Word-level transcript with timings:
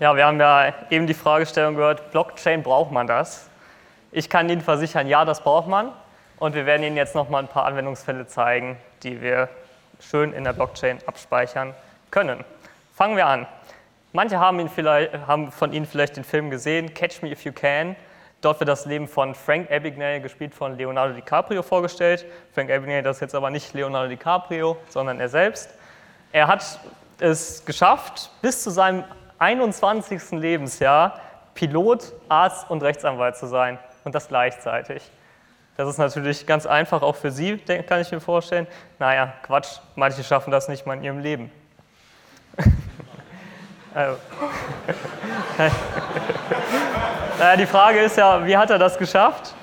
Ja, 0.00 0.16
wir 0.16 0.24
haben 0.24 0.40
ja 0.40 0.72
eben 0.88 1.06
die 1.06 1.12
Fragestellung 1.12 1.74
gehört, 1.76 2.10
Blockchain, 2.10 2.62
braucht 2.62 2.90
man 2.90 3.06
das? 3.06 3.50
Ich 4.12 4.30
kann 4.30 4.48
Ihnen 4.48 4.62
versichern, 4.62 5.06
ja, 5.06 5.26
das 5.26 5.42
braucht 5.42 5.68
man. 5.68 5.92
Und 6.38 6.54
wir 6.54 6.64
werden 6.64 6.82
Ihnen 6.84 6.96
jetzt 6.96 7.14
noch 7.14 7.28
mal 7.28 7.40
ein 7.40 7.48
paar 7.48 7.66
Anwendungsfälle 7.66 8.26
zeigen, 8.26 8.78
die 9.02 9.20
wir 9.20 9.50
schön 10.00 10.32
in 10.32 10.44
der 10.44 10.54
Blockchain 10.54 11.00
abspeichern 11.04 11.74
können. 12.10 12.42
Fangen 12.94 13.14
wir 13.14 13.26
an. 13.26 13.46
Manche 14.14 14.40
haben, 14.40 14.70
haben 15.26 15.52
von 15.52 15.74
Ihnen 15.74 15.84
vielleicht 15.84 16.16
den 16.16 16.24
Film 16.24 16.48
gesehen, 16.48 16.94
Catch 16.94 17.20
Me 17.20 17.30
If 17.32 17.44
You 17.44 17.52
Can. 17.52 17.94
Dort 18.40 18.58
wird 18.58 18.70
das 18.70 18.86
Leben 18.86 19.06
von 19.06 19.34
Frank 19.34 19.70
Abagnale, 19.70 20.22
gespielt 20.22 20.54
von 20.54 20.78
Leonardo 20.78 21.12
DiCaprio, 21.12 21.62
vorgestellt. 21.62 22.24
Frank 22.54 22.70
Abagnale, 22.70 23.02
das 23.02 23.18
ist 23.18 23.20
jetzt 23.20 23.34
aber 23.34 23.50
nicht 23.50 23.74
Leonardo 23.74 24.08
DiCaprio, 24.08 24.78
sondern 24.88 25.20
er 25.20 25.28
selbst. 25.28 25.68
Er 26.32 26.46
hat 26.46 26.64
es 27.18 27.62
geschafft, 27.66 28.30
bis 28.40 28.62
zu 28.62 28.70
seinem 28.70 29.04
21. 29.40 30.32
Lebensjahr 30.32 31.18
Pilot, 31.54 32.12
Arzt 32.28 32.70
und 32.70 32.82
Rechtsanwalt 32.82 33.36
zu 33.36 33.46
sein 33.46 33.78
und 34.04 34.14
das 34.14 34.28
gleichzeitig. 34.28 35.02
Das 35.76 35.88
ist 35.88 35.98
natürlich 35.98 36.46
ganz 36.46 36.66
einfach 36.66 37.02
auch 37.02 37.16
für 37.16 37.30
Sie, 37.30 37.56
kann 37.56 38.00
ich 38.00 38.12
mir 38.12 38.20
vorstellen. 38.20 38.66
Naja, 38.98 39.32
Quatsch, 39.42 39.78
manche 39.96 40.22
schaffen 40.22 40.50
das 40.50 40.68
nicht 40.68 40.86
mal 40.86 40.94
in 40.98 41.04
ihrem 41.04 41.18
Leben. 41.20 41.50
also. 43.94 44.18
naja, 47.38 47.56
die 47.56 47.66
Frage 47.66 48.00
ist 48.00 48.16
ja, 48.16 48.46
wie 48.46 48.56
hat 48.56 48.70
er 48.70 48.78
das 48.78 48.98
geschafft? 48.98 49.54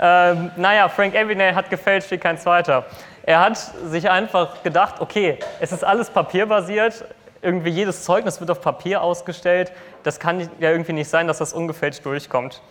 Ähm, 0.00 0.52
naja, 0.56 0.88
Frank 0.88 1.16
Abagnale 1.16 1.54
hat 1.54 1.70
gefälscht 1.70 2.10
wie 2.12 2.18
kein 2.18 2.38
zweiter. 2.38 2.86
Er 3.24 3.40
hat 3.40 3.56
sich 3.56 4.08
einfach 4.08 4.62
gedacht, 4.62 5.00
okay, 5.00 5.38
es 5.60 5.72
ist 5.72 5.82
alles 5.82 6.08
papierbasiert, 6.08 7.04
irgendwie 7.42 7.70
jedes 7.70 8.04
Zeugnis 8.04 8.40
wird 8.40 8.50
auf 8.50 8.60
Papier 8.60 9.02
ausgestellt. 9.02 9.72
Das 10.02 10.18
kann 10.18 10.40
ja 10.40 10.70
irgendwie 10.70 10.92
nicht 10.92 11.08
sein, 11.08 11.26
dass 11.26 11.38
das 11.38 11.52
ungefälscht 11.52 12.04
durchkommt. 12.04 12.62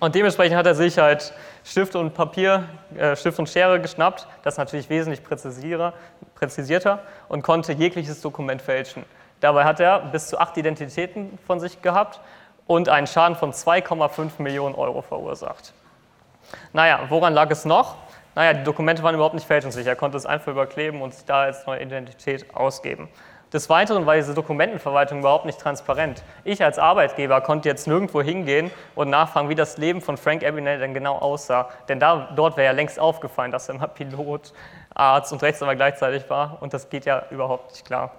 Und 0.00 0.14
dementsprechend 0.14 0.56
hat 0.56 0.66
er 0.66 0.74
sich 0.74 0.98
halt 0.98 1.32
Stift 1.64 1.96
und 1.96 2.14
Papier, 2.14 2.68
äh, 2.96 3.16
Stift 3.16 3.38
und 3.38 3.48
Schere 3.48 3.80
geschnappt, 3.80 4.28
das 4.42 4.56
natürlich 4.56 4.88
wesentlich 4.88 5.22
präzisierter 5.24 7.02
und 7.28 7.42
konnte 7.42 7.72
jegliches 7.72 8.20
Dokument 8.20 8.62
fälschen. 8.62 9.04
Dabei 9.40 9.64
hat 9.64 9.80
er 9.80 10.00
bis 10.00 10.28
zu 10.28 10.38
acht 10.38 10.56
Identitäten 10.56 11.38
von 11.46 11.58
sich 11.58 11.82
gehabt 11.82 12.20
und 12.66 12.88
einen 12.88 13.06
Schaden 13.06 13.36
von 13.36 13.52
2,5 13.52 14.40
Millionen 14.40 14.74
Euro 14.74 15.02
verursacht. 15.02 15.72
Naja, 16.72 17.00
woran 17.08 17.34
lag 17.34 17.50
es 17.50 17.64
noch? 17.64 17.96
Naja, 18.34 18.52
die 18.52 18.62
Dokumente 18.62 19.02
waren 19.02 19.14
überhaupt 19.14 19.34
nicht 19.34 19.46
fälschungssicher. 19.46 19.90
Er 19.90 19.96
konnte 19.96 20.16
es 20.16 20.26
einfach 20.26 20.52
überkleben 20.52 21.02
und 21.02 21.12
sich 21.12 21.24
da 21.24 21.42
als 21.42 21.66
neue 21.66 21.82
Identität 21.82 22.54
ausgeben. 22.54 23.08
Des 23.52 23.70
Weiteren 23.70 24.04
war 24.04 24.16
diese 24.16 24.34
Dokumentenverwaltung 24.34 25.20
überhaupt 25.20 25.46
nicht 25.46 25.58
transparent. 25.58 26.22
Ich 26.44 26.62
als 26.62 26.78
Arbeitgeber 26.78 27.40
konnte 27.40 27.68
jetzt 27.68 27.86
nirgendwo 27.86 28.20
hingehen 28.20 28.70
und 28.94 29.08
nachfragen, 29.08 29.48
wie 29.48 29.54
das 29.54 29.78
Leben 29.78 30.02
von 30.02 30.18
Frank 30.18 30.44
Abagnale 30.44 30.78
denn 30.78 30.92
genau 30.92 31.16
aussah. 31.16 31.70
Denn 31.88 31.98
da, 31.98 32.28
dort 32.36 32.58
wäre 32.58 32.66
ja 32.66 32.72
längst 32.72 33.00
aufgefallen, 33.00 33.50
dass 33.50 33.68
er 33.68 33.76
immer 33.76 33.88
Pilot, 33.88 34.52
Arzt 34.94 35.32
und 35.32 35.42
Rechtsanwalt 35.42 35.78
gleichzeitig 35.78 36.28
war. 36.28 36.58
Und 36.60 36.74
das 36.74 36.90
geht 36.90 37.06
ja 37.06 37.22
überhaupt 37.30 37.72
nicht 37.72 37.86
klar. 37.86 38.10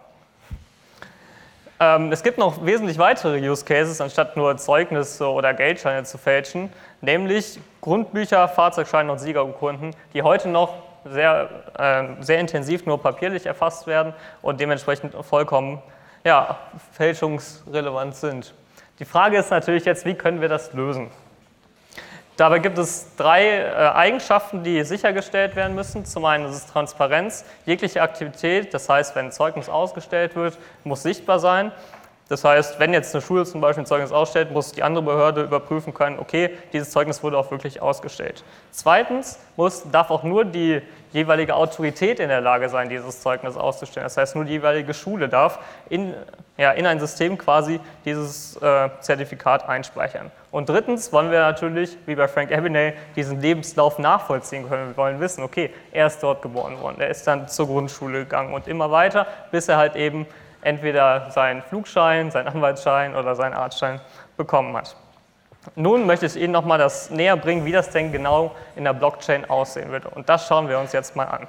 Ähm, 1.79 2.11
es 2.11 2.23
gibt 2.23 2.39
noch 2.39 2.65
wesentlich 2.65 2.97
weitere 2.97 3.39
Use 3.39 3.63
Cases, 3.63 4.01
anstatt 4.01 4.35
nur 4.35 4.57
Zeugnisse 4.57 5.29
oder 5.29 5.53
Geldscheine 5.53 6.03
zu 6.03 6.17
fälschen, 6.17 6.73
nämlich 7.01 7.59
Grundbücher, 7.81 8.47
Fahrzeugscheine 8.49 9.11
und 9.11 9.19
Siegerurkunden, 9.19 9.95
die 10.13 10.23
heute 10.23 10.49
noch 10.49 10.73
sehr, 11.05 11.49
äh, 11.77 12.23
sehr 12.23 12.39
intensiv 12.39 12.85
nur 12.85 13.01
papierlich 13.01 13.45
erfasst 13.45 13.87
werden 13.87 14.13
und 14.41 14.59
dementsprechend 14.59 15.13
vollkommen 15.25 15.81
ja, 16.23 16.57
fälschungsrelevant 16.91 18.15
sind. 18.15 18.53
Die 18.99 19.05
Frage 19.05 19.37
ist 19.37 19.49
natürlich 19.49 19.85
jetzt, 19.85 20.05
wie 20.05 20.15
können 20.15 20.41
wir 20.41 20.49
das 20.49 20.73
lösen? 20.73 21.09
Dabei 22.39 22.59
gibt 22.59 22.77
es 22.77 23.15
drei 23.17 23.49
äh, 23.49 23.73
Eigenschaften, 23.73 24.63
die 24.63 24.83
sichergestellt 24.85 25.57
werden 25.57 25.75
müssen. 25.75 26.05
Zum 26.05 26.23
einen 26.23 26.45
ist 26.45 26.55
es 26.55 26.67
Transparenz. 26.67 27.43
Jegliche 27.65 28.01
Aktivität, 28.01 28.73
das 28.73 28.87
heißt, 28.87 29.13
wenn 29.15 29.25
ein 29.25 29.31
Zeugnis 29.33 29.67
ausgestellt 29.67 30.37
wird, 30.37 30.57
muss 30.85 31.03
sichtbar 31.03 31.39
sein. 31.39 31.73
Das 32.29 32.43
heißt, 32.43 32.79
wenn 32.79 32.93
jetzt 32.93 33.13
eine 33.15 33.23
Schule 33.23 33.43
zum 33.43 33.59
Beispiel 33.59 33.83
ein 33.83 33.87
Zeugnis 33.87 34.11
ausstellt, 34.11 34.51
muss 34.51 34.71
die 34.71 34.83
andere 34.83 35.03
Behörde 35.03 35.41
überprüfen 35.41 35.95
können, 35.95 36.19
okay, 36.19 36.51
dieses 36.71 36.91
Zeugnis 36.91 37.23
wurde 37.23 37.37
auch 37.37 37.49
wirklich 37.49 37.81
ausgestellt. 37.81 38.43
Zweitens 38.71 39.39
muss, 39.57 39.89
darf 39.91 40.11
auch 40.11 40.23
nur 40.23 40.45
die 40.45 40.81
jeweilige 41.11 41.55
Autorität 41.55 42.19
in 42.19 42.29
der 42.29 42.39
Lage 42.39 42.69
sein, 42.69 42.87
dieses 42.87 43.21
Zeugnis 43.21 43.57
auszustellen. 43.57 44.05
Das 44.05 44.15
heißt, 44.15 44.35
nur 44.35 44.45
die 44.45 44.51
jeweilige 44.51 44.93
Schule 44.93 45.27
darf 45.27 45.57
in, 45.89 46.13
ja, 46.55 46.71
in 46.71 46.85
ein 46.85 46.99
System 46.99 47.35
quasi 47.35 47.79
dieses 48.05 48.55
äh, 48.57 48.89
Zertifikat 48.99 49.67
einspeichern. 49.67 50.29
Und 50.51 50.69
drittens 50.69 51.11
wollen 51.11 51.31
wir 51.31 51.39
natürlich, 51.39 51.97
wie 52.05 52.13
bei 52.13 52.27
Frank 52.27 52.51
Abagnale, 52.51 52.93
diesen 53.15 53.41
Lebenslauf 53.41 53.97
nachvollziehen 53.97 54.69
können. 54.69 54.89
Wir 54.89 54.97
wollen 54.97 55.19
wissen, 55.19 55.43
okay, 55.43 55.71
er 55.91 56.05
ist 56.05 56.21
dort 56.21 56.43
geboren 56.43 56.79
worden, 56.79 56.97
er 56.99 57.09
ist 57.09 57.25
dann 57.25 57.47
zur 57.47 57.65
Grundschule 57.65 58.19
gegangen 58.19 58.53
und 58.53 58.67
immer 58.67 58.91
weiter, 58.91 59.25
bis 59.51 59.67
er 59.67 59.77
halt 59.77 59.95
eben 59.95 60.27
entweder 60.61 61.31
seinen 61.31 61.61
Flugschein, 61.61 62.31
seinen 62.31 62.47
Anwaltsschein 62.47 63.15
oder 63.15 63.35
seinen 63.35 63.53
Arztschein 63.53 64.01
bekommen 64.37 64.75
hat. 64.75 64.95
Nun 65.75 66.05
möchte 66.05 66.25
ich 66.25 66.35
Ihnen 66.35 66.53
nochmal 66.53 66.77
das 66.77 67.09
näher 67.09 67.35
bringen, 67.37 67.65
wie 67.65 67.71
das 67.71 67.89
denn 67.89 68.11
genau 68.11 68.55
in 68.75 68.83
der 68.85 68.93
Blockchain 68.93 69.49
aussehen 69.49 69.91
würde. 69.91 70.09
Und 70.09 70.29
das 70.29 70.47
schauen 70.47 70.69
wir 70.69 70.79
uns 70.79 70.93
jetzt 70.93 71.15
mal 71.15 71.25
an. 71.25 71.47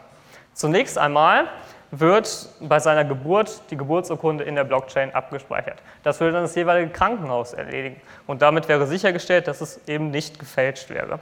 Zunächst 0.53 0.99
einmal 0.99 1.47
wird 1.93 2.49
bei 2.61 2.79
seiner 2.79 3.05
Geburt 3.05 3.63
die 3.71 3.77
Geburtsurkunde 3.77 4.45
in 4.45 4.55
der 4.55 4.65
Blockchain 4.65 5.15
abgespeichert. 5.15 5.79
Das 6.03 6.21
würde 6.21 6.35
dann 6.35 6.43
das 6.43 6.55
jeweilige 6.55 6.91
Krankenhaus 6.91 7.53
erledigen. 7.53 8.01
Und 8.27 8.43
damit 8.43 8.69
wäre 8.69 8.87
sichergestellt, 8.87 9.49
dass 9.49 9.61
es 9.61 9.81
eben 9.89 10.11
nicht 10.11 10.39
gefälscht 10.39 10.91
wäre. 10.91 11.19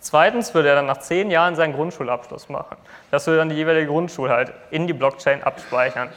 Zweitens 0.00 0.52
würde 0.52 0.68
er 0.68 0.74
dann 0.74 0.86
nach 0.86 0.98
zehn 0.98 1.30
Jahren 1.30 1.56
seinen 1.56 1.72
Grundschulabschluss 1.72 2.48
machen. 2.48 2.76
Das 3.10 3.26
würde 3.26 3.38
dann 3.38 3.48
die 3.48 3.56
jeweilige 3.56 3.86
Grundschule 3.86 4.32
halt 4.32 4.52
in 4.70 4.86
die 4.86 4.92
Blockchain 4.92 5.42
abspeichern. 5.42 6.10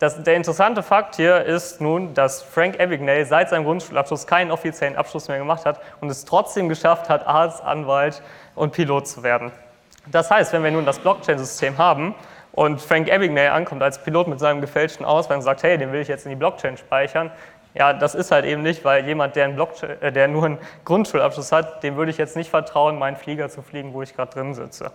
Das, 0.00 0.22
der 0.22 0.34
interessante 0.34 0.82
Fakt 0.82 1.14
hier 1.16 1.44
ist 1.44 1.80
nun, 1.80 2.14
dass 2.14 2.42
Frank 2.42 2.80
Abagnale 2.80 3.24
seit 3.26 3.50
seinem 3.50 3.64
Grundschulabschluss 3.64 4.26
keinen 4.26 4.50
offiziellen 4.50 4.96
Abschluss 4.96 5.28
mehr 5.28 5.38
gemacht 5.38 5.64
hat 5.64 5.80
und 6.00 6.10
es 6.10 6.24
trotzdem 6.24 6.68
geschafft 6.68 7.08
hat, 7.08 7.26
Arzt, 7.26 7.62
Anwalt 7.62 8.20
und 8.56 8.72
Pilot 8.72 9.06
zu 9.06 9.22
werden. 9.22 9.52
Das 10.06 10.30
heißt, 10.30 10.52
wenn 10.52 10.64
wir 10.64 10.72
nun 10.72 10.84
das 10.84 10.98
Blockchain-System 10.98 11.78
haben 11.78 12.14
und 12.52 12.80
Frank 12.80 13.10
Abagnale 13.10 13.52
ankommt 13.52 13.82
als 13.82 14.02
Pilot 14.02 14.26
mit 14.26 14.40
seinem 14.40 14.60
gefälschten 14.60 15.06
Ausweis 15.06 15.38
und 15.38 15.42
sagt, 15.42 15.62
hey, 15.62 15.78
den 15.78 15.92
will 15.92 16.00
ich 16.00 16.08
jetzt 16.08 16.26
in 16.26 16.30
die 16.30 16.36
Blockchain 16.36 16.76
speichern, 16.76 17.30
ja, 17.74 17.92
das 17.92 18.14
ist 18.14 18.30
halt 18.30 18.44
eben 18.44 18.62
nicht, 18.62 18.84
weil 18.84 19.04
jemand, 19.04 19.36
der, 19.36 19.48
äh, 20.00 20.12
der 20.12 20.28
nur 20.28 20.44
einen 20.44 20.58
Grundschulabschluss 20.84 21.50
hat, 21.52 21.82
dem 21.82 21.96
würde 21.96 22.10
ich 22.10 22.18
jetzt 22.18 22.36
nicht 22.36 22.50
vertrauen, 22.50 22.98
meinen 22.98 23.16
Flieger 23.16 23.48
zu 23.48 23.62
fliegen, 23.62 23.92
wo 23.92 24.02
ich 24.02 24.14
gerade 24.14 24.32
drin 24.32 24.54
sitze. 24.54 24.92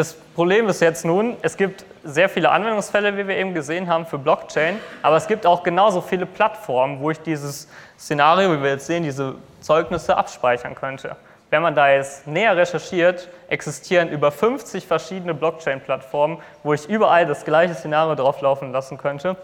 Das 0.00 0.14
Problem 0.14 0.66
ist 0.70 0.80
jetzt 0.80 1.04
nun, 1.04 1.36
es 1.42 1.58
gibt 1.58 1.84
sehr 2.02 2.30
viele 2.30 2.50
Anwendungsfälle, 2.50 3.18
wie 3.18 3.28
wir 3.28 3.36
eben 3.36 3.52
gesehen 3.52 3.86
haben, 3.86 4.06
für 4.06 4.16
Blockchain, 4.16 4.80
aber 5.02 5.16
es 5.16 5.26
gibt 5.26 5.44
auch 5.44 5.62
genauso 5.62 6.00
viele 6.00 6.24
Plattformen, 6.24 7.00
wo 7.00 7.10
ich 7.10 7.20
dieses 7.20 7.68
Szenario, 7.98 8.50
wie 8.50 8.62
wir 8.62 8.70
jetzt 8.70 8.86
sehen, 8.86 9.02
diese 9.02 9.34
Zeugnisse 9.60 10.16
abspeichern 10.16 10.74
könnte. 10.74 11.16
Wenn 11.50 11.60
man 11.60 11.74
da 11.74 11.90
jetzt 11.90 12.26
näher 12.26 12.56
recherchiert, 12.56 13.28
existieren 13.48 14.08
über 14.08 14.32
50 14.32 14.86
verschiedene 14.86 15.34
Blockchain-Plattformen, 15.34 16.38
wo 16.62 16.72
ich 16.72 16.88
überall 16.88 17.26
das 17.26 17.44
gleiche 17.44 17.74
Szenario 17.74 18.14
drauflaufen 18.14 18.72
lassen 18.72 18.96
könnte 18.96 19.36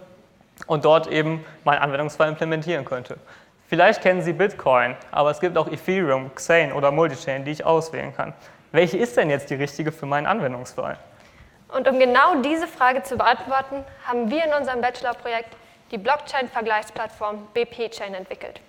und 0.66 0.87
dort 0.87 1.06
eben 1.09 1.45
meinen 1.65 1.81
Anwendungsfall 1.81 2.31
implementieren 2.31 2.87
könnte. 2.87 3.19
Vielleicht 3.69 4.00
kennen 4.00 4.22
Sie 4.22 4.33
Bitcoin, 4.33 4.97
aber 5.11 5.33
es 5.33 5.41
gibt 5.41 5.59
auch 5.59 5.71
Ethereum, 5.71 6.34
Xane 6.34 6.72
oder 6.72 6.93
Multichain, 6.93 7.45
die 7.45 7.50
ich 7.50 7.66
auswählen 7.66 8.16
kann 8.16 8.33
welche 8.72 8.99
ist 8.99 9.16
denn 9.16 9.31
jetzt 9.31 9.50
die 9.50 9.54
richtige 9.54 9.93
für 9.93 10.06
meinen 10.06 10.27
Anwendungsfall? 10.27 10.99
Und 11.69 11.88
um 11.88 11.99
genau 11.99 12.41
diese 12.43 12.66
Frage 12.66 13.03
zu 13.03 13.16
beantworten, 13.16 13.84
haben 14.06 14.31
wir 14.31 14.44
in 14.44 14.53
unserem 14.53 14.81
Bachelorprojekt 14.81 15.56
die 15.91 15.99
Blockchain-Vergleichsplattform 15.99 17.48
BP-Chain 17.54 18.15
entwickelt. 18.15 18.60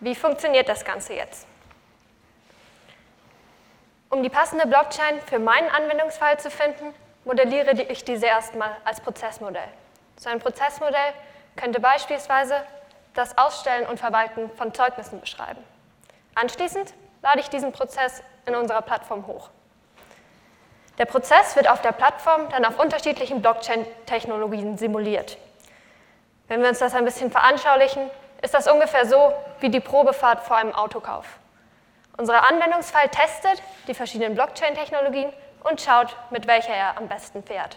Wie 0.00 0.14
funktioniert 0.14 0.68
das 0.68 0.84
Ganze 0.84 1.14
jetzt? 1.14 1.46
Um 4.10 4.22
die 4.22 4.28
passende 4.28 4.66
Blockchain 4.66 5.20
für 5.26 5.38
meinen 5.38 5.68
Anwendungsfall 5.68 6.38
zu 6.38 6.50
finden, 6.50 6.94
modelliere 7.24 7.72
ich 7.82 8.04
diese 8.04 8.26
erstmal 8.26 8.70
als 8.84 9.00
Prozessmodell. 9.00 9.68
So 10.16 10.30
ein 10.30 10.38
Prozessmodell 10.38 11.12
könnte 11.56 11.80
beispielsweise 11.80 12.62
das 13.14 13.36
Ausstellen 13.36 13.86
und 13.86 13.98
Verwalten 13.98 14.50
von 14.56 14.72
Zeugnissen 14.72 15.20
beschreiben. 15.20 15.60
Anschließend 16.34 16.94
lade 17.22 17.40
ich 17.40 17.48
diesen 17.48 17.72
Prozess 17.72 18.22
in 18.46 18.54
unserer 18.54 18.82
Plattform 18.82 19.26
hoch. 19.26 19.50
Der 20.98 21.04
Prozess 21.04 21.56
wird 21.56 21.68
auf 21.68 21.82
der 21.82 21.92
Plattform 21.92 22.48
dann 22.50 22.64
auf 22.64 22.78
unterschiedlichen 22.78 23.42
Blockchain-Technologien 23.42 24.78
simuliert. 24.78 25.36
Wenn 26.48 26.62
wir 26.62 26.68
uns 26.68 26.78
das 26.78 26.94
ein 26.94 27.04
bisschen 27.04 27.30
veranschaulichen, 27.30 28.10
ist 28.40 28.54
das 28.54 28.66
ungefähr 28.66 29.04
so 29.06 29.32
wie 29.60 29.68
die 29.68 29.80
Probefahrt 29.80 30.42
vor 30.42 30.56
einem 30.56 30.74
Autokauf. 30.74 31.26
Unser 32.16 32.50
Anwendungsfall 32.50 33.08
testet 33.10 33.62
die 33.88 33.94
verschiedenen 33.94 34.34
Blockchain-Technologien 34.34 35.32
und 35.64 35.80
schaut, 35.80 36.16
mit 36.30 36.46
welcher 36.46 36.72
er 36.72 36.96
am 36.96 37.08
besten 37.08 37.42
fährt. 37.42 37.76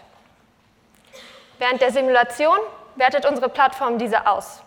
Während 1.58 1.82
der 1.82 1.92
Simulation 1.92 2.56
wertet 2.96 3.26
unsere 3.26 3.50
Plattform 3.50 3.98
diese 3.98 4.26
aus. 4.26 4.62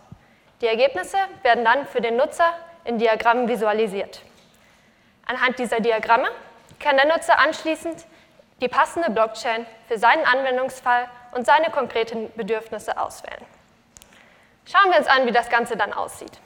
Die 0.60 0.66
Ergebnisse 0.68 1.16
werden 1.42 1.64
dann 1.64 1.86
für 1.86 2.00
den 2.00 2.16
Nutzer 2.16 2.52
in 2.84 2.98
Diagrammen 2.98 3.48
visualisiert. 3.48 4.22
Anhand 5.26 5.58
dieser 5.58 5.80
Diagramme 5.80 6.28
kann 6.80 6.96
der 6.96 7.06
Nutzer 7.06 7.38
anschließend 7.38 8.04
die 8.60 8.68
passende 8.68 9.10
Blockchain 9.10 9.66
für 9.88 9.98
seinen 9.98 10.24
Anwendungsfall 10.24 11.08
und 11.32 11.46
seine 11.46 11.70
konkreten 11.70 12.32
Bedürfnisse 12.34 12.98
auswählen. 12.98 13.44
Schauen 14.66 14.90
wir 14.90 14.98
uns 14.98 15.06
an, 15.06 15.26
wie 15.26 15.32
das 15.32 15.50
Ganze 15.50 15.76
dann 15.76 15.92
aussieht. 15.92 16.40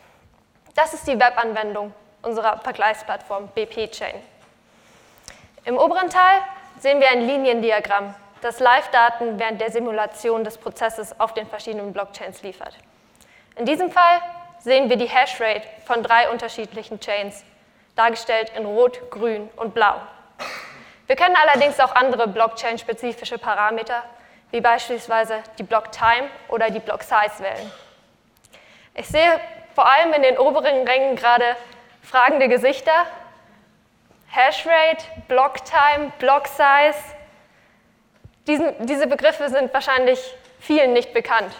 Das 0.75 0.95
ist 0.95 1.07
die 1.07 1.19
Webanwendung 1.19 1.93
unserer 2.23 2.59
Vergleichsplattform 2.59 3.49
BP 3.49 3.91
Chain. 3.91 4.15
Im 5.65 5.77
oberen 5.77 6.11
Teil 6.11 6.41
sehen 6.81 7.01
wir 7.01 7.11
ein 7.11 7.27
Liniendiagramm, 7.27 8.15
das 8.41 8.61
Live-Daten 8.61 9.39
während 9.39 9.61
der 9.61 9.71
Simulation 9.71 10.45
des 10.45 10.59
Prozesses 10.59 11.19
auf 11.21 11.35
den 11.35 11.47
verschiedenen 11.47 11.93
Blockchains 11.93 12.43
liefert. 12.43 12.77
In 13.57 13.67
diesem 13.67 13.91
Fall 13.91 14.21
sehen 14.61 14.89
wir 14.89 14.97
die 14.97 15.09
Hashrate 15.09 15.67
von 15.85 16.03
drei 16.03 16.31
unterschiedlichen 16.31 17.01
Chains, 17.01 17.45
dargestellt 17.99 18.53
in 18.56 18.65
Rot, 18.65 19.11
Grün 19.11 19.50
und 19.56 19.75
Blau. 19.75 19.97
Wir 21.06 21.17
können 21.17 21.37
allerdings 21.37 21.81
auch 21.81 21.95
andere 21.95 22.29
Blockchain-spezifische 22.29 23.39
Parameter, 23.39 24.03
wie 24.50 24.61
beispielsweise 24.61 25.43
die 25.59 25.62
Block-Time 25.62 26.29
oder 26.49 26.71
die 26.71 26.81
Block-Size 26.81 27.41
wählen. 27.41 27.73
Ich 28.95 29.09
sehe 29.09 29.41
vor 29.75 29.91
allem 29.91 30.12
in 30.12 30.23
den 30.23 30.39
oberen 30.39 30.87
Rängen 30.87 31.17
gerade 31.17 31.56
fragende 32.03 32.49
Gesichter. 32.49 33.06
Hashrate, 34.31 35.05
Block-Time, 35.29 36.12
Block-Size. 36.19 36.99
Diese 38.47 39.06
Begriffe 39.06 39.49
sind 39.49 39.73
wahrscheinlich 39.73 40.35
vielen 40.61 40.93
nicht 40.93 41.12
bekannt. 41.15 41.53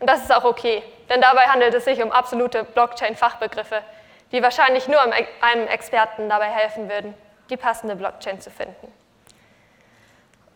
Und 0.00 0.08
das 0.08 0.22
ist 0.22 0.34
auch 0.34 0.44
okay, 0.44 0.82
denn 1.08 1.20
dabei 1.20 1.42
handelt 1.42 1.74
es 1.74 1.84
sich 1.84 2.02
um 2.02 2.10
absolute 2.10 2.64
Blockchain-Fachbegriffe, 2.64 3.82
die 4.32 4.42
wahrscheinlich 4.42 4.88
nur 4.88 5.00
einem 5.00 5.68
Experten 5.68 6.28
dabei 6.28 6.50
helfen 6.50 6.88
würden, 6.88 7.14
die 7.50 7.56
passende 7.56 7.94
Blockchain 7.96 8.40
zu 8.40 8.50
finden. 8.50 8.92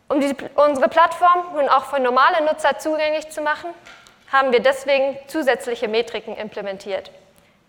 Um 0.09 0.19
die, 0.19 0.35
unsere 0.55 0.89
Plattform 0.89 1.53
nun 1.53 1.69
auch 1.69 1.85
für 1.85 1.99
normale 1.99 2.43
Nutzer 2.45 2.77
zugänglich 2.79 3.29
zu 3.29 3.41
machen, 3.41 3.69
haben 4.31 4.51
wir 4.51 4.61
deswegen 4.61 5.17
zusätzliche 5.27 5.87
Metriken 5.87 6.35
implementiert. 6.35 7.11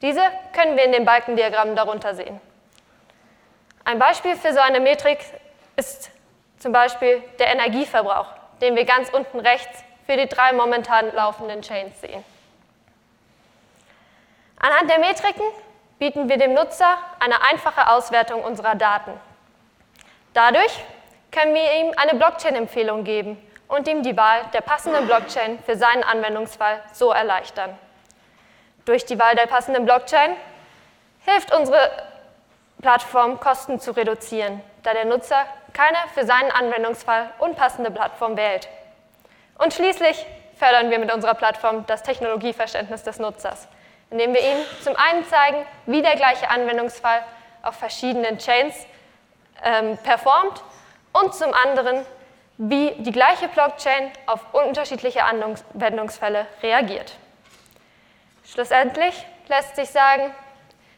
Diese 0.02 0.22
können 0.52 0.76
wir 0.76 0.84
in 0.84 0.92
den 0.92 1.04
Balkendiagrammen 1.04 1.76
darunter 1.76 2.14
sehen. 2.14 2.40
Ein 3.84 3.98
Beispiel 3.98 4.36
für 4.36 4.52
so 4.52 4.60
eine 4.60 4.80
Metrik 4.80 5.18
ist 5.76 6.10
zum 6.58 6.72
Beispiel 6.72 7.22
der 7.38 7.48
Energieverbrauch, 7.48 8.26
den 8.60 8.76
wir 8.76 8.84
ganz 8.84 9.08
unten 9.10 9.40
rechts 9.40 9.84
für 10.06 10.16
die 10.16 10.26
drei 10.28 10.52
momentan 10.52 11.12
laufenden 11.14 11.62
Chains 11.62 12.00
sehen. 12.00 12.24
Anhand 14.60 14.90
der 14.90 14.98
Metriken 14.98 15.44
bieten 15.98 16.28
wir 16.28 16.36
dem 16.38 16.54
Nutzer 16.54 16.98
eine 17.18 17.42
einfache 17.42 17.90
Auswertung 17.90 18.42
unserer 18.42 18.74
Daten. 18.74 19.12
Dadurch 20.32 20.84
können 21.30 21.54
wir 21.54 21.72
ihm 21.80 21.92
eine 21.96 22.14
Blockchain-Empfehlung 22.14 23.04
geben 23.04 23.36
und 23.68 23.86
ihm 23.88 24.02
die 24.02 24.16
Wahl 24.16 24.42
der 24.52 24.60
passenden 24.60 25.06
Blockchain 25.06 25.58
für 25.64 25.76
seinen 25.76 26.02
Anwendungsfall 26.02 26.80
so 26.92 27.10
erleichtern. 27.10 27.76
Durch 28.84 29.04
die 29.04 29.18
Wahl 29.18 29.34
der 29.34 29.46
passenden 29.46 29.84
Blockchain 29.84 30.34
hilft 31.26 31.54
unsere 31.54 31.90
Plattform, 32.80 33.40
Kosten 33.40 33.80
zu 33.80 33.90
reduzieren, 33.90 34.62
da 34.82 34.94
der 34.94 35.04
Nutzer 35.04 35.44
keine 35.74 35.98
für 36.14 36.24
seinen 36.24 36.50
Anwendungsfall 36.50 37.30
unpassende 37.38 37.90
Plattform 37.90 38.36
wählt. 38.36 38.68
Und 39.58 39.74
schließlich 39.74 40.24
fördern 40.56 40.90
wir 40.90 40.98
mit 40.98 41.12
unserer 41.12 41.34
Plattform 41.34 41.84
das 41.86 42.02
Technologieverständnis 42.02 43.02
des 43.02 43.18
Nutzers, 43.18 43.68
indem 44.10 44.34
wir 44.34 44.40
ihm 44.40 44.58
zum 44.82 44.96
einen 44.96 45.24
zeigen, 45.26 45.64
wie 45.86 46.02
der 46.02 46.16
gleiche 46.16 46.48
Anwendungsfall 46.50 47.22
auf 47.62 47.76
verschiedenen 47.76 48.38
Chains 48.38 48.74
ähm, 49.62 49.98
performt 49.98 50.62
und 51.12 51.34
zum 51.34 51.52
anderen, 51.52 52.04
wie 52.56 52.92
die 52.98 53.12
gleiche 53.12 53.48
Blockchain 53.48 54.10
auf 54.26 54.40
unterschiedliche 54.52 55.24
Anwendungsfälle 55.24 56.46
reagiert. 56.62 57.14
Schlussendlich 58.44 59.26
lässt 59.48 59.76
sich 59.76 59.90
sagen, 59.90 60.34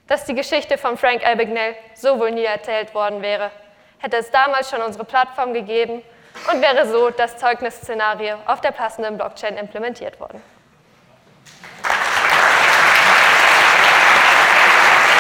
dass 0.07 0.25
die 0.25 0.35
Geschichte 0.35 0.79
von 0.79 0.97
Frank 0.97 1.27
Abagnale 1.27 1.77
so 1.95 2.19
wohl 2.19 2.31
nie 2.31 2.45
erzählt 2.45 2.95
worden 2.95 3.23
wäre, 3.23 3.51
hätte 3.99 4.17
es 4.17 4.31
damals 4.31 4.71
schon 4.71 4.83
unsere 4.83 5.05
Plattform 5.05 5.53
gegeben 5.53 6.03
und 6.53 6.63
wäre 6.63 6.89
so 6.89 7.11
das 7.11 7.37
Zeugnisszenario 7.37 8.37
auf 8.47 8.61
der 8.61 8.71
passenden 8.71 9.17
Blockchain 9.17 9.57
implementiert 9.57 10.19
worden. 10.19 10.43